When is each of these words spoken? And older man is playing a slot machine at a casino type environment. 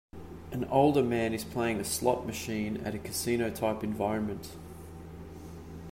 And 0.51 0.65
older 0.71 1.03
man 1.03 1.31
is 1.31 1.43
playing 1.43 1.79
a 1.79 1.83
slot 1.83 2.25
machine 2.25 2.77
at 2.77 2.95
a 2.95 2.97
casino 2.97 3.51
type 3.51 3.83
environment. 3.83 4.55